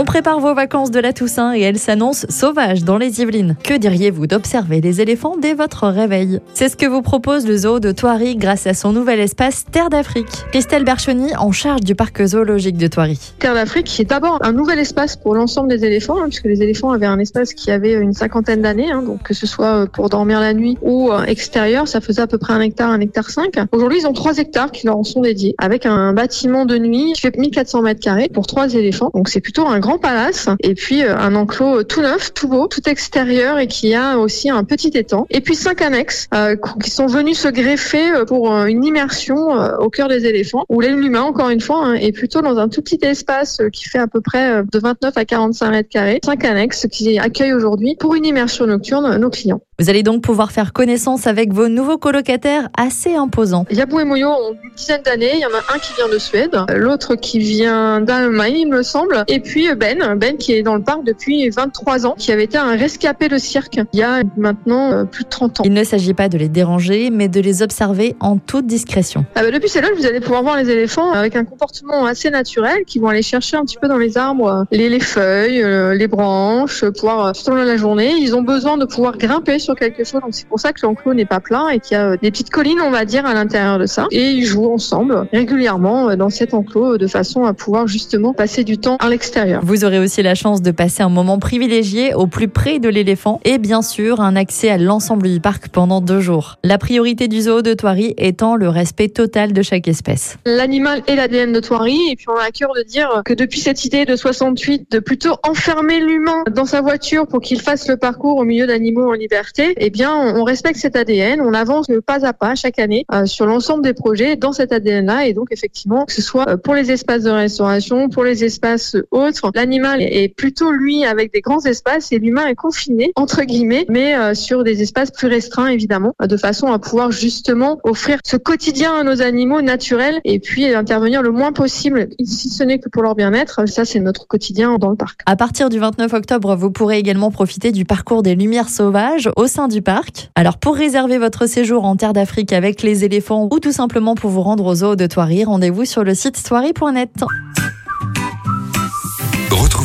On 0.00 0.04
prépare 0.04 0.38
vos 0.38 0.54
vacances 0.54 0.92
de 0.92 1.00
la 1.00 1.12
Toussaint 1.12 1.56
et 1.56 1.60
elles 1.60 1.76
s'annoncent 1.76 2.24
sauvages 2.28 2.84
dans 2.84 2.98
les 2.98 3.20
Yvelines. 3.20 3.56
Que 3.64 3.76
diriez-vous 3.76 4.28
d'observer 4.28 4.80
les 4.80 5.00
éléphants 5.00 5.36
dès 5.36 5.54
votre 5.54 5.88
réveil? 5.88 6.38
C'est 6.54 6.68
ce 6.68 6.76
que 6.76 6.86
vous 6.86 7.02
propose 7.02 7.48
le 7.48 7.56
zoo 7.56 7.80
de 7.80 7.90
Thoiry 7.90 8.36
grâce 8.36 8.68
à 8.68 8.74
son 8.74 8.92
nouvel 8.92 9.18
espace 9.18 9.64
Terre 9.72 9.90
d'Afrique. 9.90 10.30
Christelle 10.52 10.84
Berchoni 10.84 11.34
en 11.36 11.50
charge 11.50 11.80
du 11.80 11.96
parc 11.96 12.24
zoologique 12.24 12.76
de 12.76 12.86
Thoiry. 12.86 13.18
Terre 13.40 13.54
d'Afrique 13.54 13.98
est 13.98 14.04
d'abord 14.04 14.38
un 14.42 14.52
nouvel 14.52 14.78
espace 14.78 15.16
pour 15.16 15.34
l'ensemble 15.34 15.68
des 15.68 15.84
éléphants, 15.84 16.22
hein, 16.22 16.26
puisque 16.28 16.44
les 16.44 16.62
éléphants 16.62 16.92
avaient 16.92 17.06
un 17.06 17.18
espace 17.18 17.52
qui 17.52 17.72
avait 17.72 17.94
une 17.94 18.12
cinquantaine 18.12 18.62
d'années, 18.62 18.92
hein, 18.92 19.02
donc 19.02 19.24
que 19.24 19.34
ce 19.34 19.48
soit 19.48 19.82
euh, 19.82 19.86
pour 19.86 20.10
dormir 20.10 20.38
la 20.38 20.54
nuit 20.54 20.78
ou 20.80 21.10
euh, 21.10 21.24
extérieur, 21.24 21.88
ça 21.88 22.00
faisait 22.00 22.22
à 22.22 22.28
peu 22.28 22.38
près 22.38 22.52
un 22.52 22.60
hectare, 22.60 22.90
un 22.90 23.00
hectare 23.00 23.30
5. 23.30 23.52
Aujourd'hui, 23.72 23.98
ils 24.02 24.06
ont 24.06 24.12
trois 24.12 24.38
hectares 24.38 24.70
qui 24.70 24.86
leur 24.86 24.96
en 24.96 25.02
sont 25.02 25.22
dédiés, 25.22 25.56
avec 25.58 25.86
un 25.86 26.12
bâtiment 26.12 26.66
de 26.66 26.78
nuit 26.78 27.14
qui 27.14 27.22
fait 27.22 27.36
1400 27.36 27.82
mètres 27.82 28.00
carrés 28.00 28.28
pour 28.32 28.46
trois 28.46 28.72
éléphants. 28.72 29.10
Donc 29.12 29.28
c'est 29.28 29.40
plutôt 29.40 29.66
un 29.66 29.80
grand 29.80 29.87
palace 29.96 30.48
et 30.60 30.74
puis 30.74 31.02
euh, 31.02 31.16
un 31.16 31.34
enclos 31.34 31.84
tout 31.84 32.02
neuf, 32.02 32.34
tout 32.34 32.48
beau, 32.48 32.66
tout 32.66 32.86
extérieur 32.86 33.58
et 33.58 33.66
qui 33.66 33.94
a 33.94 34.18
aussi 34.18 34.50
un 34.50 34.64
petit 34.64 34.90
étang. 34.94 35.26
Et 35.30 35.40
puis 35.40 35.54
cinq 35.54 35.80
annexes 35.80 36.26
euh, 36.34 36.56
qui 36.82 36.90
sont 36.90 37.06
venus 37.06 37.38
se 37.38 37.48
greffer 37.48 38.10
euh, 38.10 38.24
pour 38.26 38.52
une 38.66 38.84
immersion 38.84 39.36
au 39.78 39.88
cœur 39.88 40.08
des 40.08 40.26
éléphants 40.26 40.64
où 40.68 40.80
l'humain, 40.80 41.22
encore 41.22 41.48
une 41.48 41.60
fois, 41.60 41.86
hein, 41.86 41.94
est 41.94 42.12
plutôt 42.12 42.42
dans 42.42 42.58
un 42.58 42.68
tout 42.68 42.82
petit 42.82 42.98
espace 43.02 43.62
qui 43.72 43.88
fait 43.88 43.98
à 43.98 44.06
peu 44.06 44.20
près 44.20 44.62
de 44.70 44.78
29 44.78 45.16
à 45.16 45.24
45 45.24 45.70
mètres 45.70 45.88
carrés. 45.88 46.20
Cinq 46.24 46.44
annexes 46.44 46.86
qui 46.90 47.18
accueillent 47.18 47.54
aujourd'hui 47.54 47.96
pour 47.98 48.14
une 48.14 48.26
immersion 48.26 48.66
nocturne 48.66 49.16
nos 49.16 49.30
clients. 49.30 49.60
Vous 49.80 49.88
allez 49.88 50.02
donc 50.02 50.22
pouvoir 50.22 50.50
faire 50.50 50.72
connaissance 50.72 51.28
avec 51.28 51.52
vos 51.52 51.68
nouveaux 51.68 51.98
colocataires 51.98 52.68
assez 52.76 53.14
imposants. 53.14 53.64
Yabou 53.70 54.00
et 54.00 54.04
Moyo 54.04 54.28
ont 54.28 54.56
une 54.64 54.70
dizaine 54.74 55.02
d'années. 55.02 55.30
Il 55.34 55.40
y 55.40 55.46
en 55.46 55.50
a 55.50 55.72
un 55.72 55.78
qui 55.78 55.92
vient 55.94 56.08
de 56.08 56.18
Suède, 56.18 56.56
l'autre 56.74 57.14
qui 57.14 57.38
vient 57.38 58.00
d'Allemagne, 58.00 58.56
il 58.58 58.68
me 58.68 58.82
semble. 58.82 59.24
Et 59.28 59.38
puis 59.38 59.67
Ben, 59.76 60.16
Ben 60.16 60.36
qui 60.36 60.52
est 60.54 60.62
dans 60.62 60.74
le 60.74 60.82
parc 60.82 61.04
depuis 61.04 61.48
23 61.50 62.06
ans, 62.06 62.14
qui 62.18 62.32
avait 62.32 62.44
été 62.44 62.58
un 62.58 62.76
rescapé 62.76 63.28
de 63.28 63.38
cirque 63.38 63.78
il 63.92 63.98
y 63.98 64.02
a 64.02 64.22
maintenant 64.36 64.92
euh, 64.92 65.04
plus 65.04 65.24
de 65.24 65.28
30 65.28 65.60
ans. 65.60 65.62
Il 65.64 65.72
ne 65.72 65.84
s'agit 65.84 66.14
pas 66.14 66.28
de 66.28 66.38
les 66.38 66.48
déranger, 66.48 67.10
mais 67.10 67.28
de 67.28 67.40
les 67.40 67.62
observer 67.62 68.16
en 68.20 68.38
toute 68.38 68.66
discrétion. 68.66 69.24
Ah 69.34 69.42
bah 69.42 69.50
depuis 69.50 69.68
c'est 69.68 69.80
là 69.80 69.88
vous 69.96 70.06
allez 70.06 70.20
pouvoir 70.20 70.42
voir 70.42 70.56
les 70.56 70.70
éléphants 70.70 71.12
avec 71.12 71.36
un 71.36 71.44
comportement 71.44 72.06
assez 72.06 72.30
naturel, 72.30 72.84
qui 72.86 72.98
vont 72.98 73.08
aller 73.08 73.22
chercher 73.22 73.56
un 73.56 73.64
petit 73.64 73.76
peu 73.80 73.88
dans 73.88 73.98
les 73.98 74.16
arbres 74.16 74.66
les, 74.70 74.88
les 74.88 75.00
feuilles, 75.00 75.62
euh, 75.62 75.94
les 75.94 76.08
branches, 76.08 76.84
pouvoir 76.84 77.32
tout 77.32 77.50
au 77.50 77.54
long 77.54 77.62
de 77.62 77.68
la 77.68 77.76
journée. 77.76 78.12
Ils 78.18 78.34
ont 78.34 78.42
besoin 78.42 78.78
de 78.78 78.84
pouvoir 78.84 79.16
grimper 79.16 79.58
quelque 79.74 80.04
chose. 80.04 80.20
Donc 80.20 80.30
c'est 80.32 80.46
pour 80.46 80.60
ça 80.60 80.72
que 80.72 80.80
l'enclos 80.82 81.14
n'est 81.14 81.24
pas 81.24 81.40
plein 81.40 81.68
et 81.68 81.80
qu'il 81.80 81.96
y 81.96 82.00
a 82.00 82.10
euh, 82.10 82.16
des 82.20 82.30
petites 82.30 82.50
collines, 82.50 82.80
on 82.80 82.90
va 82.90 83.04
dire, 83.04 83.26
à 83.26 83.34
l'intérieur 83.34 83.78
de 83.78 83.86
ça. 83.86 84.06
Et 84.10 84.30
ils 84.30 84.44
jouent 84.44 84.72
ensemble 84.72 85.26
régulièrement 85.32 86.10
euh, 86.10 86.16
dans 86.16 86.30
cet 86.30 86.54
enclos 86.54 86.94
euh, 86.94 86.98
de 86.98 87.06
façon 87.06 87.44
à 87.44 87.52
pouvoir 87.54 87.86
justement 87.86 88.32
passer 88.32 88.64
du 88.64 88.78
temps 88.78 88.96
à 89.00 89.08
l'extérieur. 89.08 89.57
Vous 89.62 89.84
aurez 89.84 89.98
aussi 89.98 90.22
la 90.22 90.34
chance 90.34 90.62
de 90.62 90.70
passer 90.70 91.02
un 91.02 91.08
moment 91.08 91.38
privilégié 91.38 92.14
au 92.14 92.26
plus 92.26 92.48
près 92.48 92.78
de 92.78 92.88
l'éléphant 92.88 93.40
et 93.44 93.58
bien 93.58 93.82
sûr 93.82 94.20
un 94.20 94.36
accès 94.36 94.70
à 94.70 94.78
l'ensemble 94.78 95.30
du 95.30 95.40
parc 95.40 95.68
pendant 95.68 96.00
deux 96.00 96.20
jours. 96.20 96.56
La 96.64 96.78
priorité 96.78 97.28
du 97.28 97.42
zoo 97.42 97.62
de 97.62 97.74
Thoiry 97.74 98.14
étant 98.16 98.56
le 98.56 98.68
respect 98.68 99.08
total 99.08 99.52
de 99.52 99.62
chaque 99.62 99.88
espèce. 99.88 100.38
L'animal 100.46 101.02
est 101.06 101.16
l'ADN 101.16 101.52
de 101.52 101.60
Thoiry 101.60 102.10
et 102.10 102.16
puis 102.16 102.26
on 102.28 102.38
a 102.38 102.44
à 102.44 102.50
cœur 102.50 102.72
de 102.74 102.82
dire 102.82 103.22
que 103.24 103.34
depuis 103.34 103.60
cette 103.60 103.84
idée 103.84 104.04
de 104.04 104.16
68 104.16 104.90
de 104.90 104.98
plutôt 104.98 105.36
enfermer 105.42 106.00
l'humain 106.00 106.44
dans 106.50 106.66
sa 106.66 106.80
voiture 106.80 107.26
pour 107.26 107.40
qu'il 107.40 107.60
fasse 107.60 107.88
le 107.88 107.96
parcours 107.96 108.38
au 108.38 108.44
milieu 108.44 108.66
d'animaux 108.66 109.10
en 109.10 109.12
liberté, 109.12 109.74
eh 109.76 109.90
bien, 109.90 110.14
on 110.14 110.44
respecte 110.44 110.78
cet 110.78 110.96
ADN, 110.96 111.40
on 111.40 111.54
avance 111.54 111.86
pas 112.06 112.24
à 112.26 112.32
pas 112.32 112.54
chaque 112.54 112.78
année 112.78 113.04
euh, 113.12 113.26
sur 113.26 113.46
l'ensemble 113.46 113.82
des 113.82 113.94
projets 113.94 114.36
dans 114.36 114.52
cet 114.52 114.72
ADN-là, 114.72 115.26
et 115.26 115.32
donc 115.32 115.48
effectivement, 115.50 116.04
que 116.04 116.12
ce 116.12 116.22
soit 116.22 116.48
euh, 116.48 116.56
pour 116.56 116.74
les 116.74 116.90
espaces 116.90 117.22
de 117.22 117.30
restauration, 117.30 118.08
pour 118.08 118.24
les 118.24 118.44
espaces 118.44 118.96
autres, 119.10 119.47
l'animal 119.54 120.02
est 120.02 120.34
plutôt 120.34 120.70
lui 120.70 121.04
avec 121.04 121.32
des 121.32 121.40
grands 121.40 121.64
espaces 121.64 122.12
et 122.12 122.18
l'humain 122.18 122.46
est 122.46 122.54
confiné 122.54 123.12
entre 123.16 123.42
guillemets, 123.42 123.86
mais 123.88 124.14
euh, 124.14 124.34
sur 124.34 124.64
des 124.64 124.82
espaces 124.82 125.10
plus 125.10 125.28
restreints 125.28 125.68
évidemment, 125.68 126.14
de 126.20 126.36
façon 126.36 126.72
à 126.72 126.78
pouvoir 126.78 127.10
justement 127.10 127.78
offrir 127.84 128.18
ce 128.24 128.36
quotidien 128.36 128.94
à 128.94 129.02
nos 129.02 129.22
animaux 129.22 129.62
naturels 129.62 130.20
et 130.24 130.38
puis 130.38 130.66
intervenir 130.74 131.22
le 131.22 131.30
moins 131.30 131.52
possible, 131.52 132.08
si 132.24 132.48
ce 132.48 132.62
n'est 132.64 132.78
que 132.78 132.88
pour 132.88 133.02
leur 133.02 133.14
bien-être. 133.14 133.68
Ça, 133.68 133.84
c'est 133.84 134.00
notre 134.00 134.26
quotidien 134.26 134.76
dans 134.78 134.90
le 134.90 134.96
parc. 134.96 135.20
À 135.26 135.36
partir 135.36 135.68
du 135.68 135.78
29 135.78 136.12
octobre, 136.12 136.56
vous 136.56 136.70
pourrez 136.70 136.98
également 136.98 137.30
profiter 137.30 137.72
du 137.72 137.84
parcours 137.84 138.22
des 138.22 138.34
Lumières 138.34 138.68
Sauvages 138.68 139.30
au 139.36 139.46
sein 139.46 139.68
du 139.68 139.82
parc. 139.82 140.30
Alors 140.34 140.58
pour 140.58 140.76
réserver 140.76 141.18
votre 141.18 141.46
séjour 141.46 141.84
en 141.84 141.96
Terre 141.96 142.12
d'Afrique 142.12 142.52
avec 142.52 142.82
les 142.82 143.04
éléphants 143.04 143.48
ou 143.50 143.60
tout 143.60 143.72
simplement 143.72 144.14
pour 144.14 144.30
vous 144.30 144.42
rendre 144.42 144.66
aux 144.66 144.74
zoo 144.76 144.96
de 144.96 145.06
Thoiry, 145.06 145.44
rendez-vous 145.44 145.84
sur 145.84 146.04
le 146.04 146.14
site 146.14 146.42
thoiry.net. 146.42 147.10